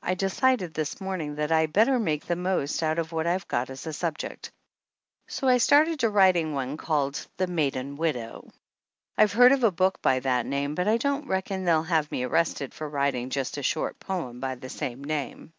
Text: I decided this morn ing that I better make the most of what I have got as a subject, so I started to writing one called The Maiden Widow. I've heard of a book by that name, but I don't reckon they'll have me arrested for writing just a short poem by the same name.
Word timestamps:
I 0.00 0.14
decided 0.14 0.74
this 0.74 1.00
morn 1.00 1.20
ing 1.22 1.34
that 1.34 1.50
I 1.50 1.66
better 1.66 1.98
make 1.98 2.24
the 2.24 2.36
most 2.36 2.80
of 2.84 3.10
what 3.10 3.26
I 3.26 3.32
have 3.32 3.48
got 3.48 3.68
as 3.68 3.84
a 3.84 3.92
subject, 3.92 4.52
so 5.26 5.48
I 5.48 5.58
started 5.58 5.98
to 5.98 6.08
writing 6.08 6.54
one 6.54 6.76
called 6.76 7.26
The 7.36 7.48
Maiden 7.48 7.96
Widow. 7.96 8.48
I've 9.18 9.32
heard 9.32 9.50
of 9.50 9.64
a 9.64 9.72
book 9.72 10.00
by 10.00 10.20
that 10.20 10.46
name, 10.46 10.76
but 10.76 10.86
I 10.86 10.98
don't 10.98 11.26
reckon 11.26 11.64
they'll 11.64 11.82
have 11.82 12.12
me 12.12 12.22
arrested 12.22 12.74
for 12.74 12.88
writing 12.88 13.28
just 13.28 13.58
a 13.58 13.62
short 13.64 13.98
poem 13.98 14.38
by 14.38 14.54
the 14.54 14.68
same 14.70 15.02
name. 15.02 15.52